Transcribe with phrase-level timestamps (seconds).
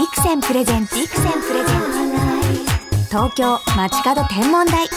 [0.00, 1.80] ビクセンプレゼンツビクセンプレゼン
[3.04, 3.08] ツ。
[3.10, 4.88] 東京街角天文台。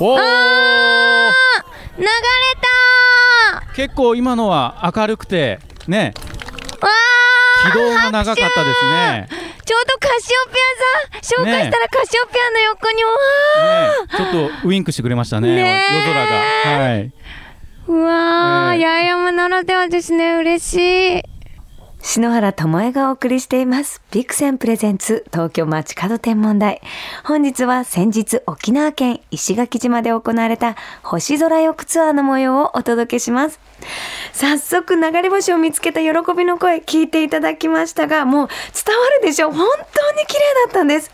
[0.00, 0.20] おー。
[1.98, 2.08] 流れ
[3.58, 6.14] た結構今のは明るくてね。
[6.80, 6.88] わ
[7.70, 9.28] 軌道が長かったですね。
[9.66, 13.10] ちょうどカシオペアさん紹介したらカシオペアの横にわ
[14.06, 14.16] ね。
[14.16, 16.84] ちょっとウインクしてくれましたねねえ夜空が。
[16.84, 17.12] はい。
[17.86, 20.36] うわー、ええ八重山ならではですね。
[20.36, 21.29] 嬉しい
[22.02, 24.00] 篠原智恵がお送りしています。
[24.10, 26.80] ビクセンプレゼンツ東京街角天文台。
[27.24, 33.60] 本日は先日沖縄県石垣島で行われた星空浴ツアーの模様をお届けします。
[34.32, 39.50] 早速流れ星を見つけた喜びの声聞いていただきましたが、もう伝わるでしょ？
[39.50, 41.10] う本当に綺麗だったんです。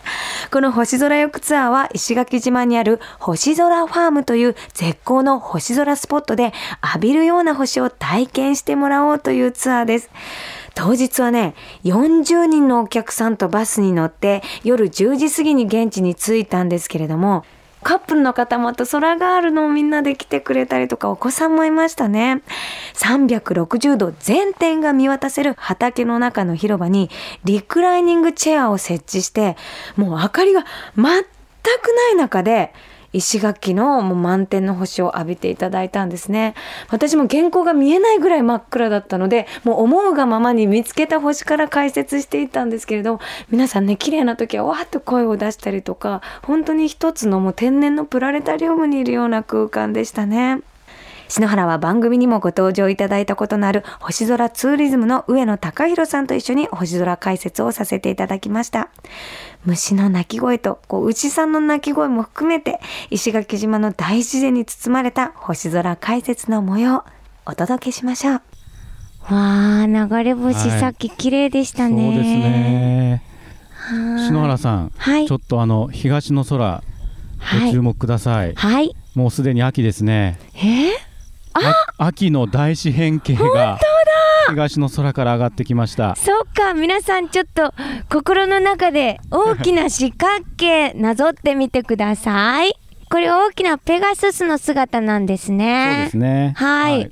[0.52, 10.10] この星空浴ツアーは石垣島にある星空ファームという絶好の星空スポットで浴びるような星を体験してもらおうというツアーです。
[10.76, 11.54] 当日はね、
[11.84, 17.44] 40人のお客さんとバスに乗って夜10時過ぎに現地に着いたんですけれども、
[17.82, 22.42] カップルの方もあと空があるのをみんなで来てくれたりとかお子さんもいましたね。
[22.94, 27.10] 360度全点が見渡せる畑の中の広場に
[27.44, 29.56] リクライニングチェアを設置して、
[29.96, 32.74] もう明かりが全くない中で
[33.12, 36.54] 石垣のもう満天の星を浴びていただいたんですね。
[36.90, 50.60] 私も原稿が見えないぐらい真っ暗だったので、もう思うがままに見つけた星から解説していったんですけれど、皆さんね、綺麗な時はわーっと声を出したりとか、本当に一つのもう天然のプラネタリウムにいるような空間でしたね。
[51.28, 58.88] 篠原は番組にもご登場いただいたことのある星空ツーリズムの上野隆弘さんと一緒に星空解説をさせていただきました。
[59.64, 62.78] 虫の鳴き声とこう牛さんの鳴き声も含めて
[63.10, 67.04] 石垣島の大自然に包まれた星空解説の模様
[67.44, 68.40] お届けしましょう。
[69.28, 70.80] わー流れ星、はい。
[70.80, 73.22] さっき綺麗でしたそうねですね。
[73.74, 75.26] は篠原さん、はい。
[75.26, 76.82] ちょっとあの東の空は
[77.56, 78.94] いご注目ください、はい。
[79.14, 80.38] もうすでに秋ですね。
[80.54, 80.90] えー？
[80.92, 81.05] あ
[81.98, 83.78] 秋の大四辺形が
[84.50, 86.14] 東の空から上がってきました。
[86.16, 87.72] そうか皆さんちょっと
[88.08, 92.72] 心の中で大きな四角形なぞってみてください。
[93.10, 96.54] これ大きなペガススの姿なんですそうねですね。
[96.56, 97.10] はい。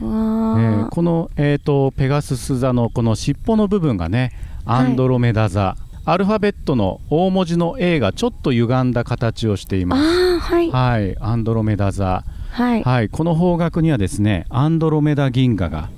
[0.00, 0.80] うんわー。
[0.80, 4.32] えーこの、えー、とペガスス座のこの尻尾の部分がね
[4.64, 10.38] アンドロメダ座、アルファベットの大文字の A がちょっと歪んだ形をしています。
[10.38, 10.70] はい。
[10.70, 12.24] はい、アンドロメダ座、
[12.56, 12.82] はい。
[12.82, 15.90] はい、この方角にはですねアンドロメダ銀河が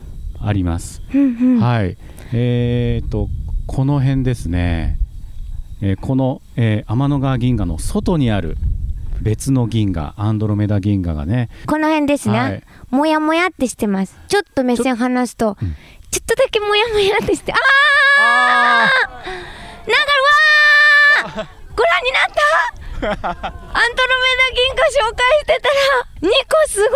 [0.42, 1.02] あります。
[1.14, 1.60] うんうん。
[1.60, 1.96] はい、
[2.32, 3.28] えー、と
[3.68, 4.98] この辺ですね、
[5.80, 8.56] えーこの、えー天の川銀河の外にある
[9.22, 11.48] 別の銀河アンドロメダ銀河がね。
[11.66, 12.62] この辺ですね、はい。
[12.90, 14.18] もやもやってしてます。
[14.26, 15.70] ちょっと目線離すとちょ,、うん。
[15.70, 15.74] っ
[16.26, 17.56] とだけもやもやってしてあ
[18.18, 19.28] あー。
[19.88, 19.96] なん
[21.34, 21.48] かうわー。
[21.76, 26.88] ご覧になったアンドロメダ銀河紹介してたら2個すごい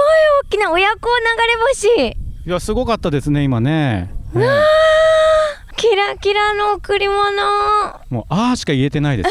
[0.47, 4.11] 大きな親子流れ星いやすごかったですね今ね。
[4.35, 4.47] ね
[5.77, 7.19] キラキラの贈り物
[8.11, 9.29] もうあーしか言えてないです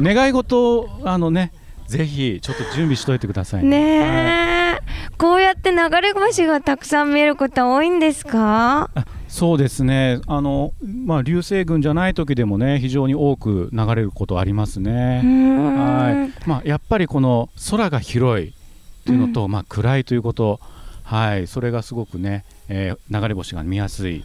[0.00, 0.14] ね。
[0.14, 1.52] 願い事をあのね
[1.88, 4.78] ぜひちょっと準備しといてくださいはいねえ、
[5.16, 8.90] こうやって流れ星がたくさん見えることは多いんですか？
[9.28, 10.20] そうですね。
[10.26, 15.22] あのまあ流星群じゃない時でもね非常に多く流れることありますうね。
[15.22, 16.48] はい。
[16.48, 18.54] まあやっぱりこの空が広い
[19.04, 20.60] というのと、まあ暗いということ
[21.02, 21.46] はい。
[21.46, 24.24] それがすごくね、えー流れ星が見やすい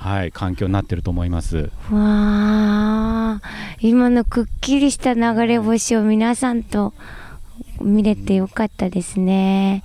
[0.00, 1.58] はい環境になってると思います。
[1.58, 3.40] わあ
[3.80, 6.94] 今のくっきりした流れ星を皆さんと
[7.82, 9.82] 見れてよかったですね。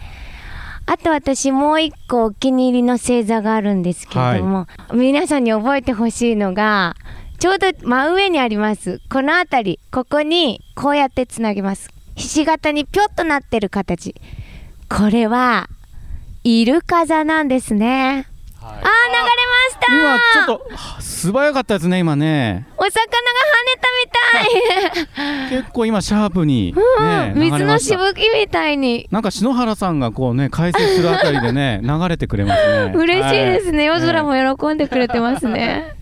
[0.85, 6.95] あと私もう一個お気に入りの星座があるんですけれども、皆さんに覚えてほしいのが
[7.37, 9.01] ちょうど真上にあります。
[9.09, 11.89] この辺りここにこうやってつなげます。
[12.15, 14.15] ひし形にぴょっとなってる形。
[14.89, 15.67] これは
[16.45, 18.29] イルカ座なんですね
[18.67, 19.93] あー流れました。
[19.93, 22.67] 今ちょっとは素早かったですね今ね。
[22.77, 25.59] お魚が跳ねたみたい。
[25.61, 26.81] 結構今シャープに、ね
[27.35, 29.07] うん、水のしぶきみたいに。
[29.11, 32.93] なんか篠原さんがこうね解説するあたりでね 流れてくれますね。
[32.95, 34.01] 嬉しいですね、はい。
[34.01, 35.95] 夜空も喜んでくれてますね。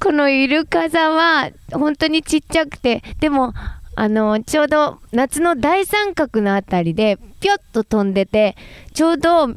[0.00, 3.54] このイルカ座は本当にちっちゃくてでも
[3.94, 8.56] あのちょうど夏の大三角のあたりでぴょっと飛んでて
[8.94, 9.54] ちょうど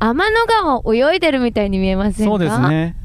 [0.00, 2.30] 天の川を泳いでるみたいに見えませんか？
[2.30, 2.96] そうですね。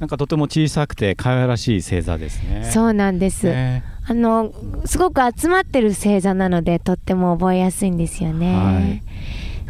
[0.00, 2.68] なんかとても小さくて可愛らしい星座ですね。
[2.72, 3.84] そうなんです、ね。
[4.04, 4.52] あの
[4.84, 9.02] すごく集まってる星座なのでとっても覚えやすいんですよね、はい。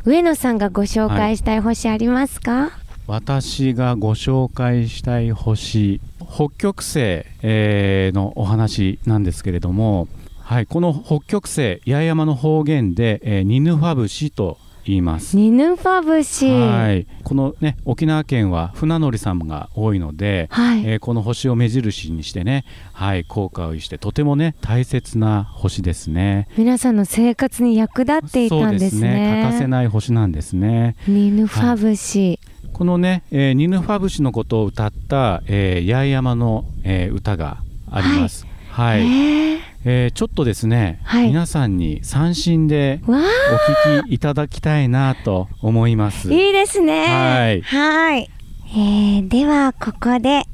[0.05, 2.71] 上野さんがご紹介したい星ありますか、
[3.07, 6.99] 私がご紹介したい星北極星、
[7.43, 10.09] えーのお話なんですけれども、
[10.41, 15.37] はい、この北極星八重山の方言で、えーニヌファブシと言います。
[15.37, 20.87] ニヌファブシはい、このね沖縄県は船乗りさんが多いので、はい。
[20.87, 26.49] えーこの星を目印にしてね、はい、効果をしてとてもね大切な星ですね。
[26.57, 29.43] 皆さんの生活に役立っていたんですね。
[29.45, 30.97] 欠かせない星なんですね。
[31.09, 32.39] ニヌファブシ、
[32.73, 38.47] このね、えーニヌファブシのことを歌った、えー八重山の、えー歌があります。
[38.71, 46.33] はい、えーえーちょっとですね、はい皆さんに三振でお聞きいただきたいなと思います。
[46.33, 47.07] いいですね。
[47.07, 48.31] はいはい。
[48.75, 50.45] えーでは、ここで、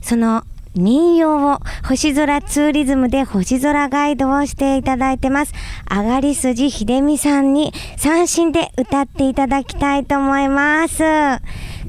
[0.00, 0.44] その
[0.74, 5.52] 民謡を星空ツーリズムで星空ガイドをしていただいてます。
[5.88, 10.98] あがりすじひでみさんに三振で歌っていただきたいと思います。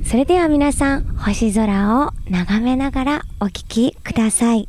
[0.06, 4.68] それでは皆さん、星空を眺めながらお聴きください。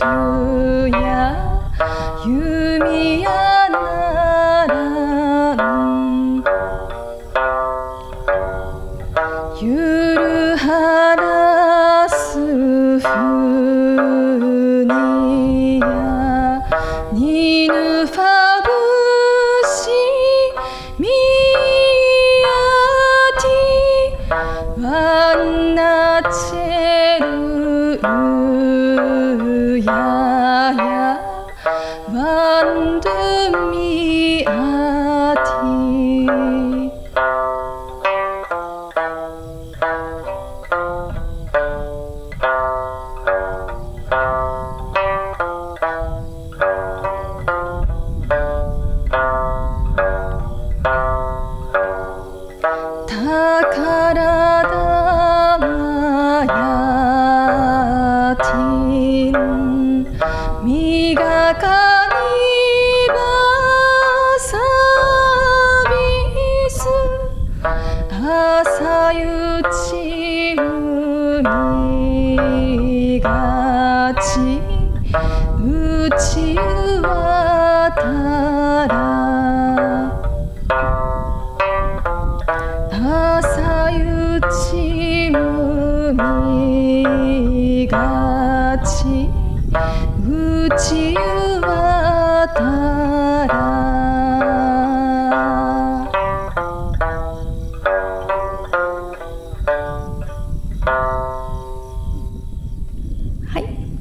[0.05, 0.62] Oh.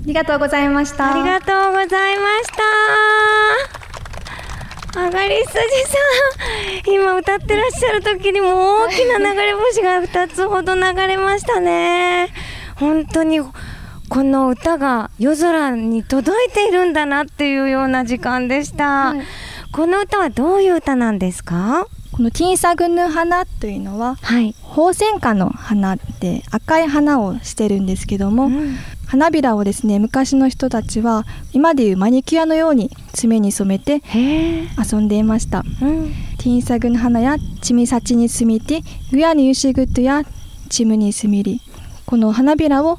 [0.03, 1.13] ありがとうございました。
[1.15, 2.49] ありがとうございまし
[4.95, 5.01] た。
[5.01, 12.29] あがりすじさん、今歌ってらっしゃる時にも大きな流れ星が2つほど流れましたね。
[12.77, 13.41] 本当に
[14.09, 19.11] この歌が夜空に届いているんだなっていうような時間でした。
[19.11, 19.23] はい
[19.73, 21.87] この歌はどういう歌なんですか？
[22.13, 24.55] このティンサグヌ花というのははい。
[24.61, 28.77] ホウセンカの花で赤い花をしてるんですけども、うん
[29.13, 34.01] 花びらをですね昔の人たちは今でいうマニキュアのように爪に染めて。
[34.11, 36.15] 遊んでいましたうん。
[36.39, 41.61] てぃんさぐぬ花や ちみさちに すみてぃ 親ぬゆしぐとぅや ちむに すみり
[42.07, 42.97] この花びらを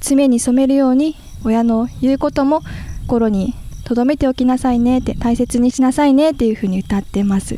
[0.00, 2.60] 爪に染めるように親の言うことも
[3.06, 7.56] 心にとどめておきなさいねって大切にしなさいねっていうふうに歌ってます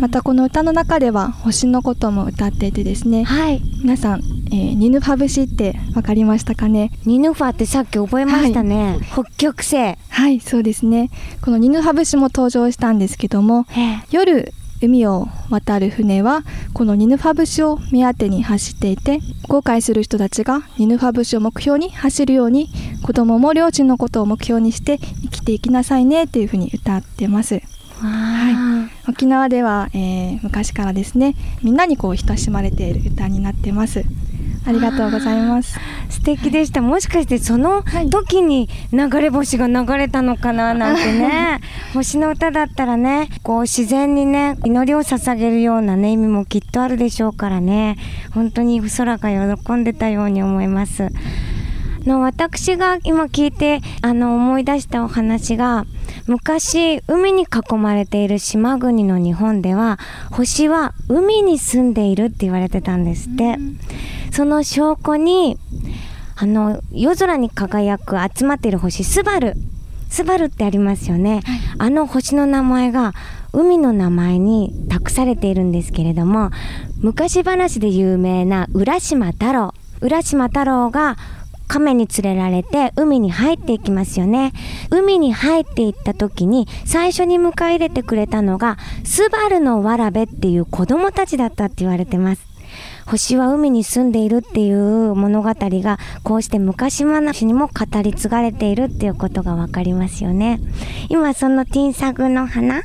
[0.00, 6.90] またこの歌の中では星のことも歌っていてですねはい皆さん、えーニヌファ節って分かりましたかね？
[7.04, 9.76] ニヌファってさっき覚えましたね、北極星。
[10.08, 11.10] はいそうですね。
[11.42, 14.02] このニヌファ節も登場したんですけどもええ。
[14.10, 22.68] 夜海を渡る船はこのニヌファ節を目当てに走っていて後悔する人たちがニヌファ節を目標に走るように
[23.02, 27.60] 子供も両親のことを目標にして生きていきなさいねっていうふうに歌ってます。
[28.00, 34.04] は沖縄では、えー昔からですねみんなにこう親しまれている歌になってます
[34.66, 35.78] ありがとうございます。
[36.10, 36.80] 素敵でした。
[36.82, 38.10] もしかしてそのはい。
[38.10, 40.74] 時に流れ星が流れたのかな？
[40.74, 41.60] なんてね。
[41.94, 47.96] 星の歌だったらねこう自然にね祈りを捧げるようなね意味もきっとあるでしょうからね。
[48.34, 51.08] 本当に空が喜んでたように思います
[52.06, 55.84] の私が今聞いてあの思い出したお話が
[56.26, 59.98] 昔海に囲まれている島国の日本では
[60.30, 63.56] 星は海に住んでいるって言われてたんですって。
[64.30, 65.58] その証拠に
[66.36, 69.54] あの夜空に輝く集まっている星スバル。
[70.08, 71.42] スバルってありますよね、
[71.76, 73.12] あの星の名前が
[73.52, 76.50] 海の名前に託されているんですけれども
[77.00, 79.74] 昔話で有名な浦島太郎。
[80.00, 81.16] 浦島太郎が
[81.68, 84.52] 亀に連れられて海に入っていきますよね。
[84.90, 92.48] 海に入っていった時に最初に迎え入れてくれたのがスバルのわらべっていう子供たちだったって言われてます。
[93.06, 100.60] 星は海に住んでいるっていう物語がこうして昔話にも語り継がれているっていうことがわかりますよね。
[101.08, 102.82] 今そのティンサグの花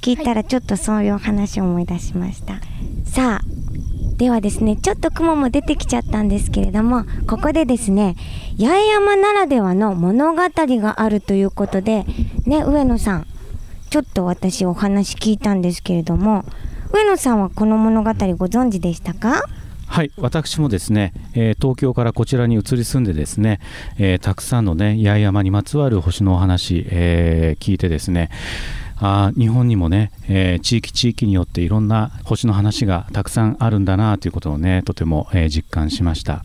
[0.00, 2.60] 聞いたらちょっとそういう話を思い出しました、
[3.04, 3.53] さあ
[4.16, 8.16] ではですねちょっと雲も出てきちゃったんですけれどもここでですね
[8.58, 12.04] 八重山ならではの物語があるということで
[12.46, 13.26] ね上野さん
[13.90, 16.44] ちょっと私お話聞いたんですけれども
[16.92, 18.14] 上野さんはこの物語ご
[18.46, 19.42] 存知でしたか？
[19.86, 23.60] はい私もですね、えー東京からこちらに移り住んでですね、
[23.98, 28.30] えーたくさんのね八重山にまつわる星のお話、えー聞いてですね
[28.96, 36.44] あー日本にもね、えー地域地域によっていろんな星の話がたくさんあるんだなということをねとても、えー実感しました。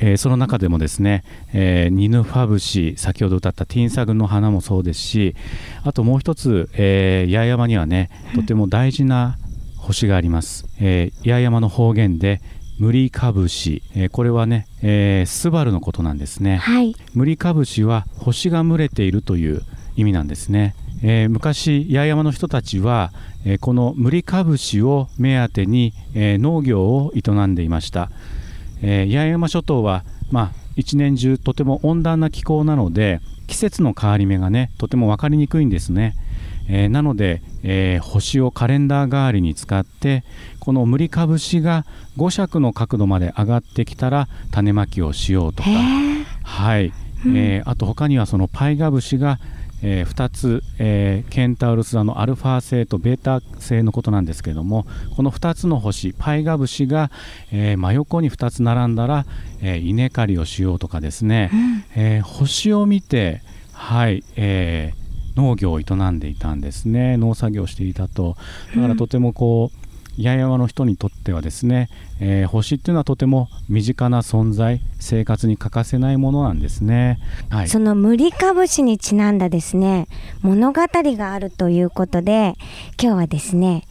[0.00, 1.22] えーその中でもですね、
[1.52, 5.36] えーニヌファブシ先ほど歌ったティンサグの花もそうですし
[5.84, 9.36] あともう一つ、えー八重山にはねとても大事な
[9.76, 12.40] 星があります、えー八重山の方言で
[12.78, 16.56] ムリカブシ、えーこれはね、えースバルのことなんですね。
[16.56, 16.96] はい。
[17.14, 19.62] ムリカブシは星が群れているという
[19.94, 23.12] 意味なんですね、えー昔八重山の人たちは、
[23.44, 28.10] えーこのムリカブシを目当てに、えー農業を営んでいました、
[28.82, 36.14] えー八重山諸島は、まあ、一年中とても温暖な気候なので季節の変わり目がねとても分かりにくいんですね、
[36.68, 40.22] えーなので、えー星をカレンダー代わりに使って
[40.60, 41.84] このムリカブシが
[42.16, 45.70] 5尺の角度まで上がってきたら種まきをしようとか。
[46.44, 46.92] はい、
[47.26, 49.38] えーあと他にはそのパイガブシが、
[49.82, 54.86] え2つ、えーケンタウルス座のアルファ星とベータ星のことなんですけれども
[55.16, 57.10] この2つの星パイガブシが、
[57.50, 59.26] えー真横に2つ並んだら、
[59.60, 61.50] えー稲刈りをしようとかですね、
[61.96, 65.02] えー星を見てはい、えー
[65.34, 67.16] 農業を営んでいたんですね。
[67.16, 68.36] 農作業をしていたと。
[68.76, 69.81] だからとてもこう、
[70.18, 71.88] 八重山の人にとってはですね、
[72.20, 77.18] えー星っていうのはとても身近な存在生活に欠かせないものなんですね。
[77.50, 80.06] はい、その無理かぶしにちなんだですね
[80.42, 82.54] 物語があるということで
[83.00, 83.84] 今日はですね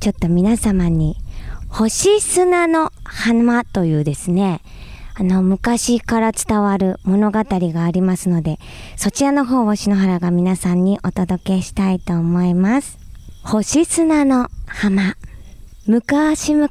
[0.00, 1.16] ちょっと皆様に
[1.68, 4.60] 星砂の花というですね
[5.14, 8.58] あの昔から伝わる物語がありますので
[8.96, 12.98] そちらの方を篠原が皆さんにお届けしたいと思います。
[13.42, 15.14] 星砂の浜。
[15.86, 16.68] 昔々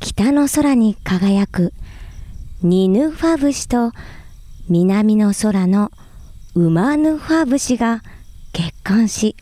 [0.00, 1.72] 北の空に輝く
[2.62, 3.92] ニヌファブシと
[4.68, 5.92] 南の空の
[6.56, 8.02] ウマヌファブシが
[8.52, 9.36] 結婚し、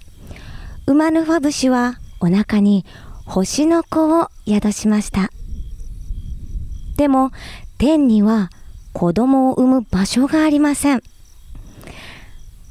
[0.86, 2.84] ウマヌファブシはお腹に
[3.24, 5.30] 星の子を宿しました。
[6.96, 7.30] でも、
[7.78, 8.50] 天には
[8.92, 11.02] 子供を産む場所がありません。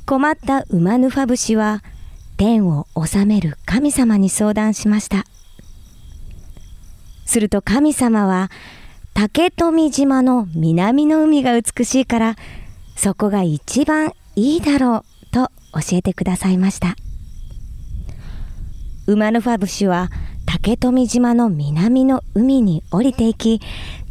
[0.06, 1.82] 困ったウマヌファブシは
[2.38, 5.24] 天を治める神様に相談しました。
[7.33, 8.51] すると神様は
[9.15, 12.35] 竹富島の南の海が美しいから
[12.95, 16.95] そこが一番いいだろうと教えてくださいました。
[19.07, 20.11] ウマヌファブシは
[20.45, 23.61] 竹富島の南の海に降りていき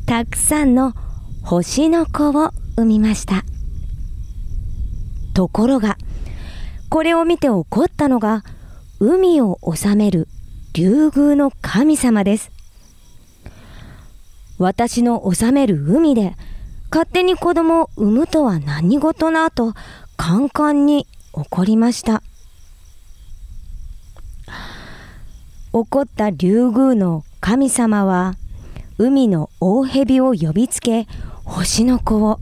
[0.04, 0.92] たくさんの
[1.44, 3.44] 星の子を産みました。
[5.32, 5.96] ところが
[6.88, 8.42] これを見て怒ったのが
[8.98, 10.26] 海を治める
[10.74, 12.50] 竜宮の神様です。
[14.58, 16.34] 私の治める海で
[16.90, 19.74] 勝手に子供を産むとは何事なと
[20.16, 22.22] カンカンに怒りました。
[25.72, 28.34] 怒った竜宮の神様は
[28.98, 31.06] 海の大蛇を呼びつけ
[31.44, 32.40] 星の子を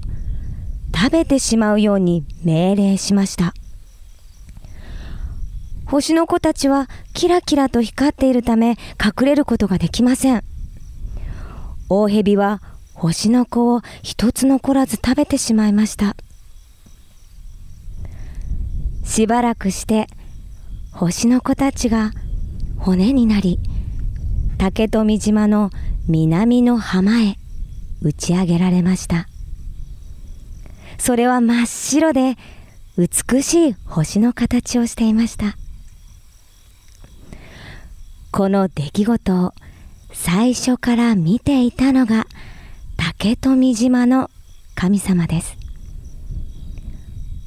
[0.93, 3.55] 食べてしまうように命令しました。
[5.87, 10.50] 星の子たちはキラキラと光っているため隠れることができません。
[11.93, 12.63] 大蛇は
[12.95, 16.15] 星の子を一つ残らず食べてしまいました。
[19.05, 20.07] しばらくして
[20.93, 22.13] 星の子たちが
[22.79, 23.59] 骨になり
[24.57, 25.71] 竹富島の
[26.07, 27.35] 南の浜へ
[28.03, 29.27] 打ち上げられました。
[30.97, 32.37] それは真っ白で
[32.97, 35.57] 美しい星の形をしていました。
[38.31, 39.53] この出来事を
[40.13, 42.27] 最初から見ていたのが
[42.97, 44.31] 竹富島の
[44.75, 45.57] 神様です。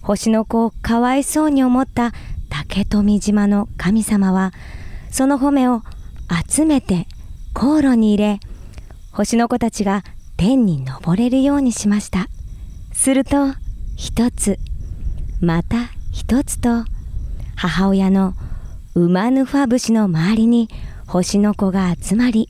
[0.02, 2.12] 星の子をかわいそうに思った
[2.50, 4.52] 竹富島の神様は
[5.10, 5.82] その褒めを
[6.50, 7.08] 集めて
[7.54, 8.40] 航路に入れ
[9.12, 10.04] 星の子たちが
[10.36, 12.28] 天に登れるようにしました。
[12.92, 13.54] すると
[13.96, 14.60] 一つ
[15.40, 16.86] また一つと
[17.56, 18.34] 母親の
[18.96, 20.70] ウマヌファ節の周りに
[21.08, 22.50] 星の子が集まり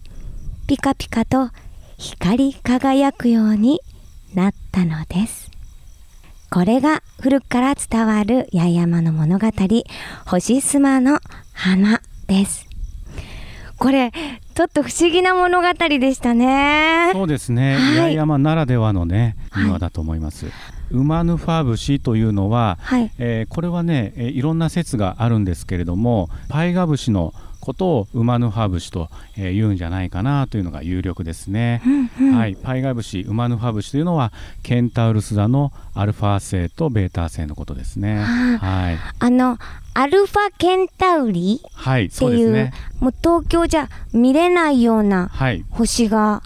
[0.67, 1.49] ピカピカと
[1.97, 3.81] 光り輝くように
[4.33, 5.51] なったのです。
[6.49, 9.47] これが古くから伝わる八重山の物語
[10.25, 11.19] 星妻の
[11.53, 12.67] 花です。
[13.77, 14.11] これ
[14.55, 17.09] ちょっと不思議な物語でしたね。
[17.11, 17.97] そうですね、はい。
[17.97, 19.65] 八重山ならではのねはい。
[19.65, 20.45] 庭だと思います、
[20.91, 23.11] ウマヌファ節というのは、はい。
[23.17, 27.33] えーこれはね、えーいろんな説があるんですけれどもパイガ節の
[27.63, 31.81] ことをウマヌファ節と、えー言うんじゃないかなというのが有力ですね、
[32.19, 32.35] うんうん。
[32.35, 34.33] はい、パイガ節ウマヌファ節というのは
[34.63, 38.17] ケンタウルス座のアルファ星とベータ星のことですね。
[38.19, 39.57] ははい、あの
[39.93, 42.73] アルファケンタウリはい、っていうね。
[42.99, 45.63] もう東京じゃ見れないようなはい。
[45.69, 46.41] 星が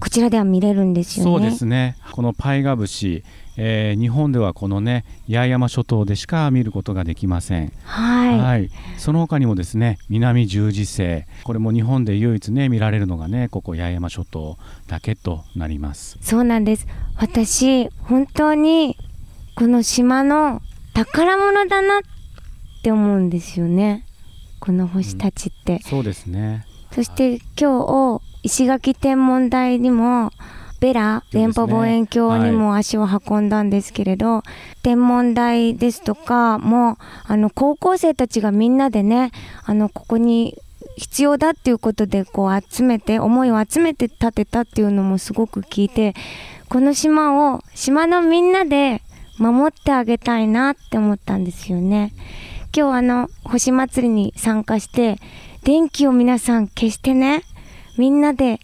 [0.00, 1.30] こちらでは見れるんですよね。
[1.32, 1.96] そうですね。
[2.12, 3.22] このパイガ節、
[3.60, 8.38] えー日本ではこのね八重山諸島でしか見ることができませんはい。
[8.38, 16.86] はい、その他にもですね南十字星これも日本で唯一ね見られるのがねここ八重山諸島だけとなりますそうなんです。
[17.16, 18.96] 私本当に
[19.56, 20.62] この島の
[20.94, 22.02] 宝物だなっ
[22.82, 24.04] て思うんですよね。
[24.60, 25.80] この星たちって。
[25.82, 30.30] そうですねそして今日石垣天文台にも
[30.80, 34.42] ベラそうですね電波望遠鏡にも足を運んだんですけれど、
[34.82, 39.32] 天文台ですとかもあの高校生たちがみんなでね
[39.64, 40.56] あのここに
[40.96, 46.14] 必要だっていうことでこう集めて思いを集めて建てたっていうのもすごく聞いて
[46.68, 49.02] この島を島のみんなで
[49.38, 52.12] 守ってあげたいなって思ったんですよね。
[52.76, 55.18] 今日あの星祭りに参加して
[55.62, 57.42] 電気を皆さん消してね
[57.96, 58.60] みんなで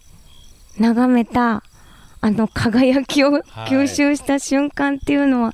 [0.77, 1.63] 眺めた
[2.25, 5.53] あの輝きを吸収した瞬間っていうのは、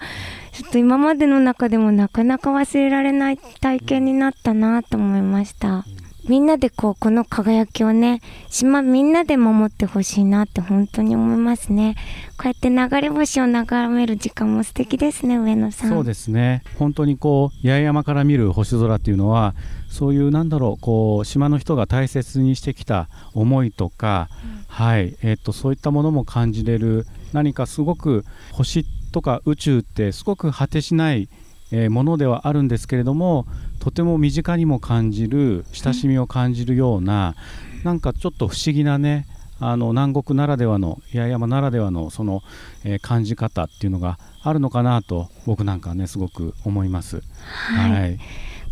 [0.54, 5.84] ちょっと今までの中でもなかなか忘れられない体験になったなと思いました。
[6.30, 11.96] みんなでこうこの輝きをね島みんなで守ってほしいなって本当に思いますね。
[12.38, 15.90] こうやって流れ星を眺める時間も素敵ですね上野さん。
[15.90, 16.64] そうですね。
[16.78, 19.56] 本当にこう八重山から見る星空っていうのは
[19.90, 24.30] そういうなんだろうこう島の人が大切にしてきた思いとか、
[24.72, 25.18] はい。
[25.22, 27.06] えっとそういったものも感じれる。
[27.34, 31.30] 何かすごく星とか宇宙ってすごく果てしない
[31.72, 33.46] えーものではあるんですけれども
[33.80, 37.36] とても身近にも感じる親しみを感じるような、
[37.84, 39.26] なんかちょっと不思議なね
[39.60, 42.42] あの南国ならではの八重山ならではのその、
[42.84, 47.22] えー感じ方っていうのがあるのかなと僕なんかねすごく思います。
[47.46, 47.92] はい。
[47.92, 48.20] はい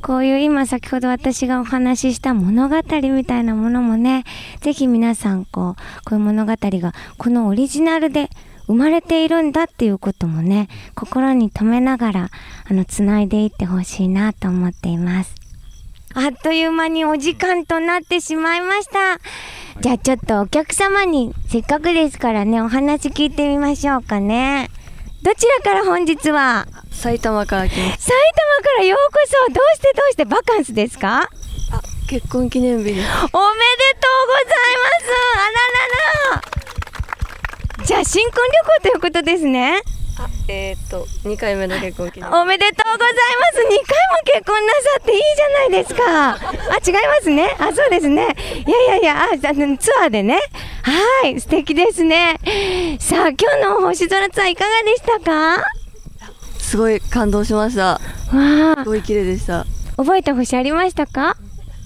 [0.01, 2.75] こういう今先ほど私がお話しした物語
[3.13, 4.23] みたいなものもね、
[4.61, 8.29] ぜひ皆さんこう、こういう物語がこのオリジナルで
[8.67, 12.29] 生まれているんだっていうこともね、心に留めながら、
[12.69, 15.35] あの、繋いでいってほしいなと思っています。
[16.13, 19.19] あっという間にお時間となってしまいました。
[19.81, 24.69] じゃあちょっとお客様にせっかくですからね、お話聞いてみましょうかね。
[25.21, 26.65] どちらから本日は？
[26.91, 28.15] 埼玉から来ま埼す玉か
[28.77, 29.53] らようこそ。
[29.53, 31.23] どうしてどうしてバカンスですか？
[31.23, 31.29] あ
[32.09, 32.97] 結婚記念日です。
[32.97, 35.11] おめでとうございます。
[35.35, 35.51] あら
[37.77, 37.85] らら。
[37.85, 38.41] じゃあ新婚旅
[38.81, 39.81] 行ということですね
[40.47, 42.29] えー、っと2回目の結婚記念。
[42.31, 43.57] おめでとうございます。
[43.57, 43.83] 2回も
[44.25, 46.31] 結婚なさっていいじゃないですか。
[46.33, 47.55] あ違いますね。
[47.59, 48.35] あそうですね。
[48.67, 50.39] いやいやいやああのツアーでね。
[51.21, 52.37] はい素敵ですね。
[52.99, 55.63] さあ今日の星空ツアーいかがでしたか？
[56.59, 57.83] すごい感動しました。
[57.83, 57.99] わ
[58.77, 58.83] あ。
[58.83, 59.65] すごい綺麗でした。
[59.97, 61.35] 覚えた星ありましたか？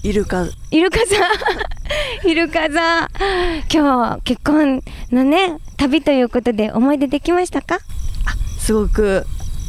[0.02, 0.46] イルカ。
[0.70, 3.08] イルカさん イルカさん
[3.72, 7.78] 今日結婚のね旅ということで思い出できましたか？
[8.64, 9.26] すごく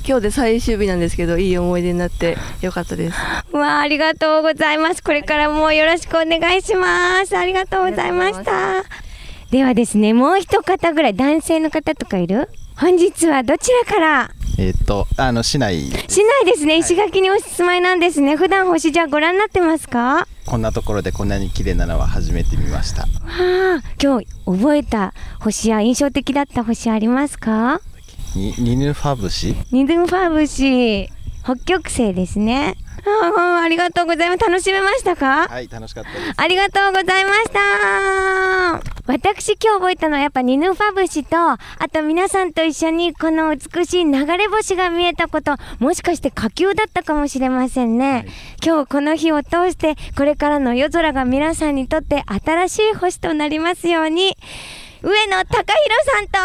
[0.07, 3.17] 今日で最終日なんですけどいい思い出になってよかったです。
[3.51, 5.03] わあありがとうございます。
[5.03, 7.35] これからもよろしくお願いします。
[7.35, 8.85] ありがとうございました。
[9.51, 12.47] ではですねもう一方ぐらい男性の方とかいる？
[12.77, 14.31] 本日はどちらから？
[14.57, 15.81] えーっとあの市内。
[15.81, 16.77] しないですね。
[16.77, 18.37] 石垣にお住まいなんですね。
[18.37, 20.25] 普段星じゃご覧になってますか？
[20.45, 23.01] こんなところでこんなに綺麗なのは初めて見ました。
[23.01, 23.07] は
[23.79, 27.81] あ今日覚えた星や印象的だった星ありますか？
[28.35, 29.55] にニヌファブシ？
[29.71, 31.09] ニドゥンファブシ。
[31.43, 32.75] 北極星ですね。
[33.07, 34.41] ああありがとうございます。
[34.41, 35.47] 楽しめましたか？
[35.47, 36.33] はい楽しかったです。
[36.35, 38.81] ありがとうございました。
[39.05, 41.59] 私今日覚えたのはやっぱニヌファブシとあ
[41.93, 48.25] と皆さんと一緒にこの美しい流れ星が見えたこともしかして火球だったかもしれませんね、
[48.65, 54.35] 今日この日を通してこれからの夜空が皆さんにとって新しい星となりますように
[55.05, 55.61] 上野隆弘
[56.07, 56.39] さんと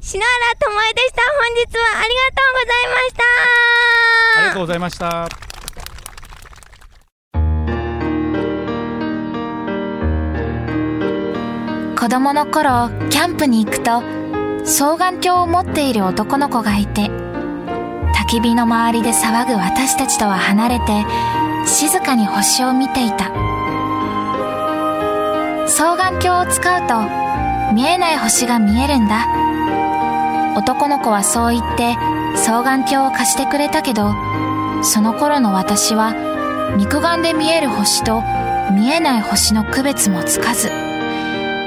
[0.00, 1.22] 篠原智恵でした。
[1.22, 3.24] 本日はありがとうございました。
[4.38, 5.28] ありがとうございました。
[12.00, 14.02] 子供の頃キャンプに行くと
[14.64, 21.04] 双眼鏡を持っている男の子がいて焚き火の周りで騒ぐ私たちとは離れて
[21.66, 23.32] 静かに星を見ていた。
[25.66, 27.25] 双眼鏡を使うと
[27.72, 29.26] 見えない星が見えるんだ。
[30.56, 31.94] 男の子はそう言って
[32.36, 34.14] 双眼鏡を貸してくれたけど
[34.82, 36.14] その頃の私は
[36.78, 38.22] 肉眼で見える星と
[38.72, 40.70] 見えない星の区別もつかず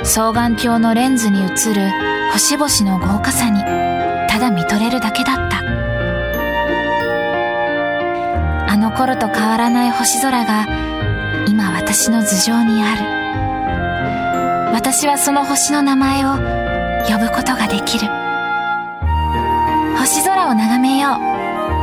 [0.03, 1.91] 双眼鏡のレンズに映る
[2.31, 3.61] 星々の豪華さに
[4.27, 5.59] ただ見とれるだけだった。
[8.71, 10.65] あの頃と変わらない星空が
[11.47, 13.18] 今私の頭上にある。
[14.79, 16.29] 私はその星の名前を
[17.05, 18.07] 呼ぶことができる
[19.97, 21.09] 星空を眺めよ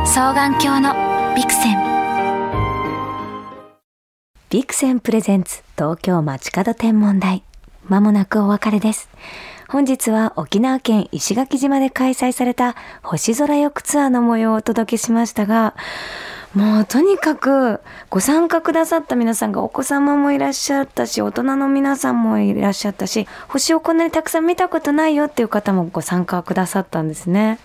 [0.03, 1.77] う双眼鏡のビクセン
[4.49, 7.43] ビクセンプレゼンツ東京街角天文台。
[7.85, 9.09] まもなくお別れです。
[9.69, 15.75] 本日は沖縄県石垣島で開催された星空浴ツアーの模様をお届けしましたが、
[16.53, 27.59] もうとにかくご参加くださった皆さんがお子様もいらっしゃったし、大人の皆さんもいらっしゃったし、星をこんなにたくさん見たことないよっていう方もご参加くださったんですね。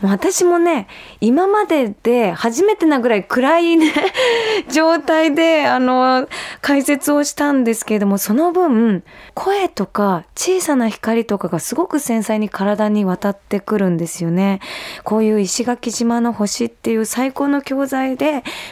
[0.00, 0.88] もう私もね、
[1.20, 3.92] 今までで初めてなぐらい暗いね、
[4.68, 6.28] 状態で、あの、
[6.60, 14.60] 解説をしたんですけれども、その分、声とか小さな光とかがすごく繊細に体に渡ってくるんですよね。
[15.04, 18.23] こういう石垣島の星っていう最高の教材で、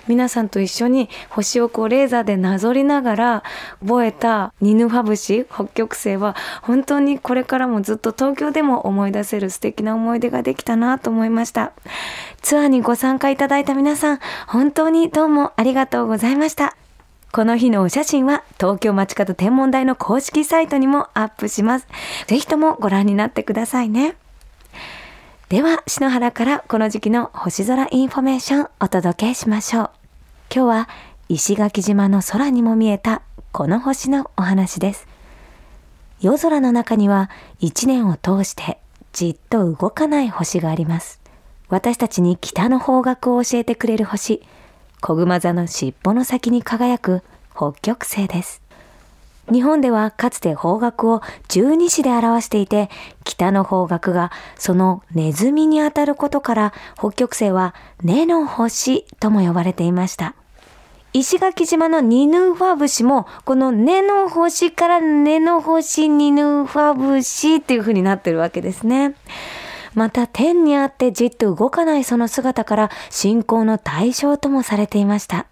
[0.08, 3.42] 皆さんと一緒に星をこうレーザーでなぞりながら
[3.80, 11.72] 覚えたニヌファブシ、北極星は、本当にこれからもずっと東京でも思い出せる素敵な思い出ができたなと思いました。
[12.40, 16.76] ツアーにご参加いただいた皆さん、本当にどうもありがとうございました。
[17.32, 21.86] この日のお写真は東京街角天文台の公式サイトにもアップします。
[22.26, 24.16] ぜひともご覧になってくださいね。
[25.52, 29.90] では、篠原からこの時期の星空インフォメーションお届けしましょう。
[30.50, 30.88] 今日は
[31.28, 33.20] 石垣島の空にも見えた
[33.52, 35.06] この星のお話です。
[36.22, 37.28] 夜空の中には
[37.60, 38.78] 一年を通して
[39.12, 41.20] じっと動かない星があります。
[41.68, 44.42] 私たちに北の方角を教えてくれる星、
[45.02, 47.20] 小熊座の尻尾の先に輝く
[47.54, 48.61] 北極星です。
[49.50, 52.90] 日本ではかつて方角を十二支で表していて、
[53.24, 60.34] 北の方角がそのネズミにあたることから、北極星は根の星とも呼ばれていました。
[61.14, 69.14] 石垣島のニヌファブシも、この根の星から根の星ニヌファブシっていう風になってるわけですね。
[69.94, 75.46] また天にあってじっと動かないその姿から信仰の対象ともされていました。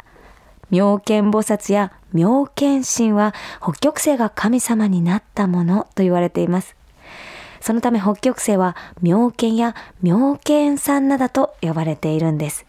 [0.70, 6.76] 妙見菩薩や妙見神は北極星が神様になったものと言われています。
[7.60, 12.66] そのため北極星は妙見や妙見さんなどと呼ばれているんです。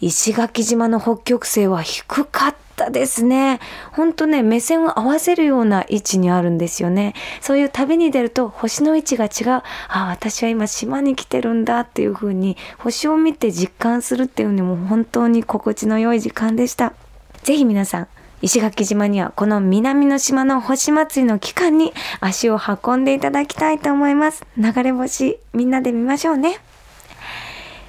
[0.00, 3.60] 石垣島の北極星は低かったですね。
[3.92, 7.14] 本当ね、目線を合わせるような位置にあるんですよね。
[7.42, 9.62] そういう旅に出ると星の位置が違う。
[9.88, 16.94] あ、私は今島に来てるんだっていう風に星を見て実感するっていうのも本当に心地の良い時間でした。
[17.42, 18.08] ぜひ皆さん、
[18.42, 24.44] 石垣島にはこの南の島の星祭りの期間に足を運んでいただきたいと思います。
[24.56, 26.60] 流れ星、みんなで見ましょうね。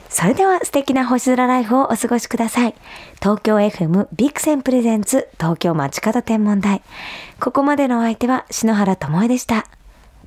[0.09, 2.75] それでは素敵な星空ライフをお過ごしください。
[3.21, 6.81] 東京 FM ビクセンプレゼンツ東京街角天文台。
[7.39, 9.65] ここまでのお相手は篠原智恵でした。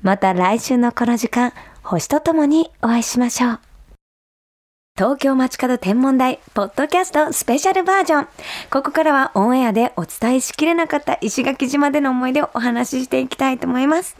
[0.01, 3.59] また来週のこの時間、星とともにお会いしましょう。
[4.97, 8.27] 東京街角天文台ポッドキャストスペシャルバージョン。
[8.71, 14.15] ここからはオンエアでお伝えしきれなかった石垣島での思い出をお話ししていきたいと思います。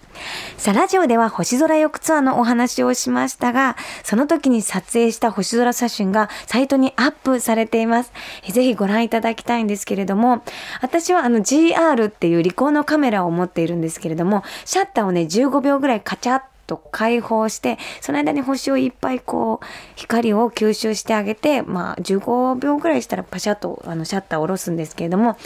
[0.58, 8.12] さあ、ラジオでは星空浴ツアーのお話をしましたが、その時に撮影した星空写真がサイトにアップされています。
[8.46, 10.44] ぜひご覧いただきたいんですけれども、
[10.82, 25.38] 私はあの GR っていうリコーのカメラを持っているんですけれども、シャッターをね、15秒ぐらいカチャッと解放して、その間に星をいっぱいこう、光を吸収してあげて、まあ、15秒ぐらいしたらパシャッとあのシャッターを下ろすんですけれども、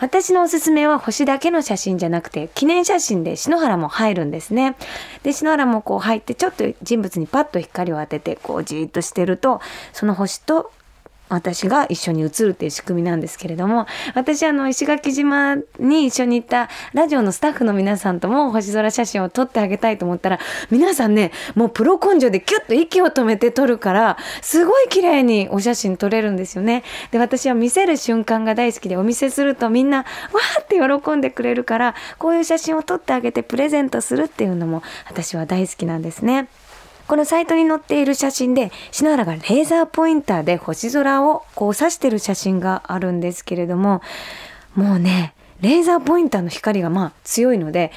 [0.00, 4.76] 私のおすすめは星だけの写真じゃなくて、記念写真で篠原も入るんですね。
[5.22, 9.60] で、篠原もこう入って、ちょっと人物にパッと光を当てて、こうじーっとしてると、
[9.92, 10.72] その星と
[11.28, 26.82] 私が一緒に映るっていう仕組みなんですけれども、私あの石垣島に一緒に行ったラジオのスタッフの皆さんとも星空写真を撮ってあげたいと思ったら、皆さんね、もうプロ根性でキュッと息を止めて撮るから、すごい綺麗にお写真撮れるんですよね。
[27.10, 36.48] で、私は見せる瞬間が大好きでお見せするとみんな、わーって喜んでくれるから、こういう写真を撮ってあげてプレゼントするっていうのも私は大好きなんですね。
[37.08, 44.02] このサイトに載っている写真で篠原がレーザーポインターで星空をこう指してる写真があるんですけれども
[44.74, 47.92] もうねレーザーポインターの光がまあ強いので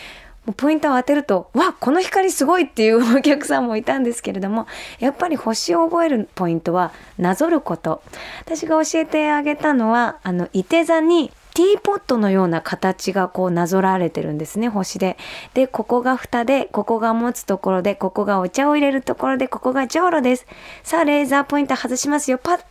[0.58, 4.66] ポインターを当てるとわこの光すごいっていうお客さんもいたんですけれども
[5.00, 8.02] やっぱり星を覚えるポイントはなぞること。
[8.40, 15.18] 私が教えてあげたのはあのいて座にティーポットのような形がこうなぞられてるんですね星で。
[15.54, 20.46] でここが蓋でここが持つところでここがお茶を入れるところでここがじょうろです。
[20.84, 22.66] さあレーザーポインター外しますよパッっ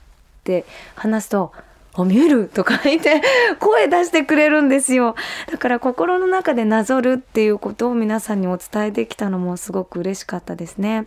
[0.44, 0.64] て
[0.94, 1.52] 話すと
[1.94, 3.20] あ見えるとか言って
[3.58, 5.16] 声出してくれるんですよ。
[5.50, 11.06] だから心の中でなぞるっていうことを皆さんにお伝えできたのもすごく嬉しかったですね。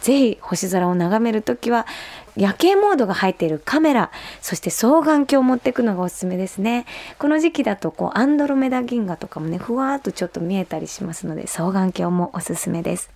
[0.00, 1.86] ぜひ星空を眺めるときは
[2.36, 6.84] 夜景モードが入っているカメラそして双眼鏡を持っていくのがおすすめですね。
[7.18, 13.10] この時期だとこうアンドロメダ銀河とかもねふわーっとちょっと見えたりしますので双眼鏡もおすすめです。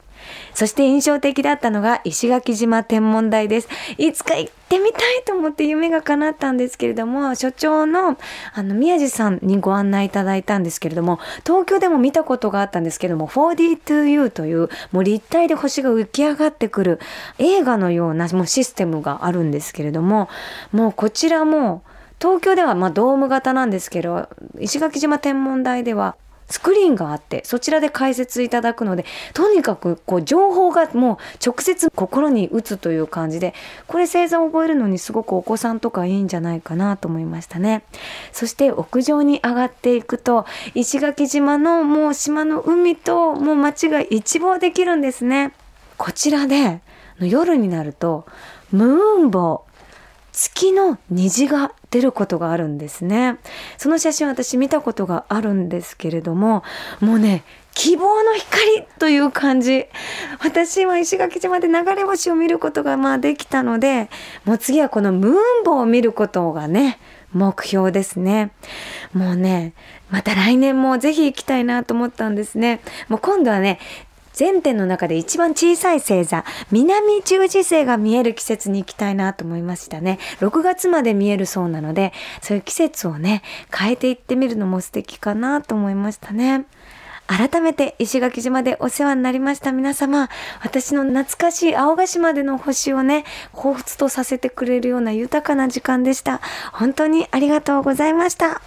[0.55, 3.69] そして印象的だったのが石垣島天文台です。
[3.97, 8.19] いつか行ってみたいと思って夢が叶ったんですけれども、所長の
[8.55, 17.01] あの宮地さんにご案内いただいたんですけれども、東京でも見たことがあったんですけども、4D2U というもう立体で星が浮き上がってくる
[17.39, 20.29] 映画のようなもうシステムがあるんですけれども、
[20.73, 21.83] もうこちらも
[22.21, 24.29] 東京ではまドーム型なんですけど、
[24.59, 26.17] 石垣島天文台では
[26.49, 33.55] スクリーンがあってそちらで解説いただくのでとにかくこう情報がもう直接心に打つという感じで
[33.87, 37.83] これ星座を覚えるのにすごくお子さんとかいいんじゃないかなと思いましたね。
[38.33, 45.53] そして屋上に上がっていくと石垣島のもう島の海ともう街が一望できるんですね。
[45.97, 46.81] こちらで
[47.21, 48.25] 夜になると
[48.71, 49.68] ムーンボウ
[50.41, 53.39] 月の虹が出ることがあるんですね。
[53.77, 56.63] その写真私見たことがあるんですけれども、
[57.01, 57.43] もうね、
[57.75, 59.87] 希望の光という感じ。
[60.39, 64.11] 私は石垣島で流れ星を見ることがまあできたので、
[64.45, 67.01] もう次はこのムーンボを見ることがね、
[67.33, 68.53] 目標ですね。
[69.13, 69.75] もうね、
[70.09, 72.81] また来年もぜひ行きたいなと思ったんですね。
[73.09, 73.81] もう今度はね、
[74.39, 80.21] 全天の中で一番小さい星座、南十字星が見える季節に行きたいなと思いましたね。
[80.39, 83.43] 6月まで見えるそうなので、そういう季節をね、
[83.77, 86.67] 変えていってみるのも素敵かなと思いましたね。
[87.27, 90.29] 改めて石垣島でお世話になりました皆様、
[90.63, 96.41] 私の懐かしい青ヶ島での星をね、彷彿とさせてくれるような豊かな時間でした。
[96.73, 98.63] 本当にありがとうございました。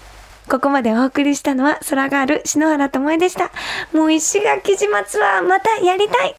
[0.51, 3.51] ここまでお送りしたのは空ガール篠原智恵でした。
[3.93, 6.29] もう石垣島ツアーまたやりたい